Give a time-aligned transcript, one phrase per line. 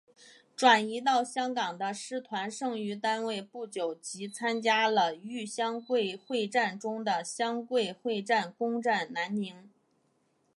[0.55, 9.69] 转移到香港的师团剩余单位不久即参加了豫湘桂会战中的湘桂会战攻占南宁。